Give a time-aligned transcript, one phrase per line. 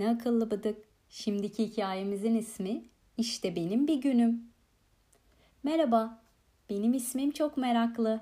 [0.00, 0.78] akıllı bıdık.
[1.08, 2.84] Şimdiki hikayemizin ismi
[3.16, 4.42] İşte Benim Bir Günüm.
[5.62, 6.22] Merhaba,
[6.70, 8.20] benim ismim çok meraklı.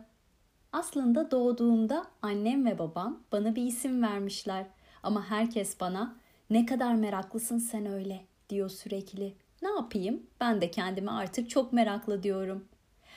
[0.72, 4.66] Aslında doğduğumda annem ve babam bana bir isim vermişler.
[5.02, 6.16] Ama herkes bana
[6.50, 9.34] ne kadar meraklısın sen öyle diyor sürekli.
[9.62, 10.26] Ne yapayım?
[10.40, 12.64] Ben de kendime artık çok meraklı diyorum.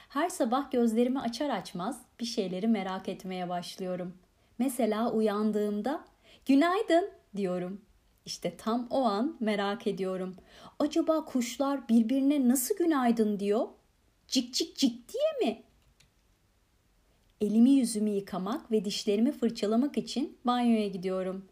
[0.10, 4.14] Her sabah gözlerimi açar açmaz bir şeyleri merak etmeye başlıyorum.
[4.60, 6.06] Mesela uyandığımda
[6.46, 7.82] günaydın diyorum.
[8.26, 10.36] İşte tam o an merak ediyorum.
[10.80, 13.68] Acaba kuşlar birbirine nasıl günaydın diyor?
[14.28, 15.64] Cik cik cik diye mi?
[17.42, 21.46] Elimi yüzümü yıkamak ve dişlerimi fırçalamak için banyoya gidiyorum.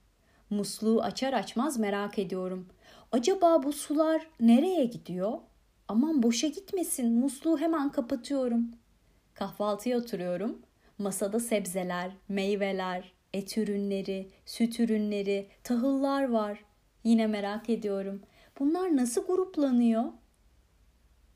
[0.49, 2.67] Musluğu açar açmaz merak ediyorum.
[3.11, 5.39] Acaba bu sular nereye gidiyor?
[5.87, 7.13] Aman boşa gitmesin.
[7.13, 8.71] Musluğu hemen kapatıyorum.
[9.33, 10.61] Kahvaltıya oturuyorum.
[10.97, 16.65] Masada sebzeler, meyveler, et ürünleri, süt ürünleri, tahıllar var.
[17.03, 18.21] Yine merak ediyorum.
[18.59, 20.03] Bunlar nasıl gruplanıyor?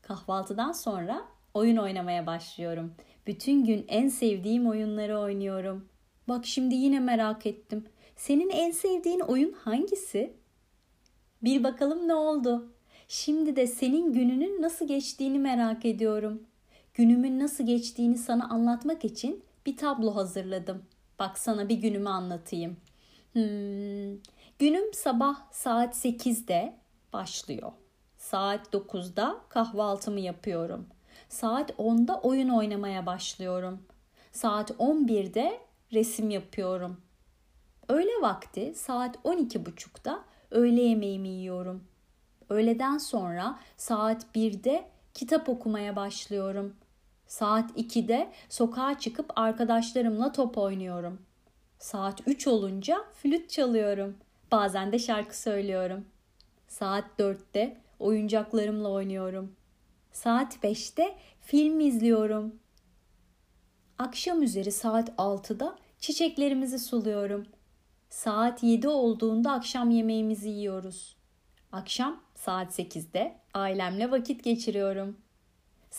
[0.02, 2.94] Kahvaltıdan sonra oyun oynamaya başlıyorum.
[3.26, 5.88] Bütün gün en sevdiğim oyunları oynuyorum.
[6.28, 7.84] Bak şimdi yine merak ettim.
[8.16, 10.32] Senin en sevdiğin oyun hangisi?
[11.42, 12.72] Bir bakalım ne oldu?
[13.08, 16.42] Şimdi de senin gününün nasıl geçtiğini merak ediyorum.
[16.94, 20.82] Günümün nasıl geçtiğini sana anlatmak için bir tablo hazırladım.
[21.18, 22.76] Bak sana bir günümü anlatayım.
[23.32, 24.18] Hmm,
[24.58, 26.76] günüm sabah saat 8'de
[27.12, 27.72] başlıyor.
[28.18, 30.86] Saat 9'da kahvaltımı yapıyorum.
[31.28, 33.82] Saat 10'da oyun oynamaya başlıyorum.
[34.32, 35.60] Saat 11'de
[35.92, 37.00] resim yapıyorum.
[37.88, 41.84] Öğle vakti saat 12.30'da öğle yemeğimi yiyorum.
[42.48, 46.76] Öğleden sonra saat 1'de kitap okumaya başlıyorum.
[47.28, 51.22] Saat 2'de sokağa çıkıp arkadaşlarımla top oynuyorum.
[51.78, 54.16] Saat 3 olunca flüt çalıyorum.
[54.52, 56.04] Bazen de şarkı söylüyorum.
[56.68, 59.56] Saat 4'te oyuncaklarımla oynuyorum.
[60.12, 62.54] Saat 5'te film izliyorum.
[63.98, 67.46] Akşam üzeri saat 6'da çiçeklerimizi suluyorum.
[68.10, 71.16] Saat 7 olduğunda akşam yemeğimizi yiyoruz.
[71.72, 75.16] Akşam saat 8'de ailemle vakit geçiriyorum.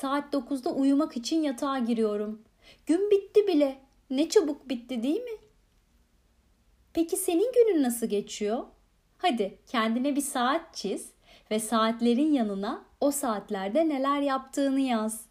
[0.01, 2.41] Saat 9'da uyumak için yatağa giriyorum.
[2.85, 3.79] Gün bitti bile.
[4.09, 5.37] Ne çabuk bitti değil mi?
[6.93, 8.63] Peki senin günün nasıl geçiyor?
[9.17, 11.11] Hadi kendine bir saat çiz
[11.51, 15.25] ve saatlerin yanına o saatlerde neler yaptığını yaz.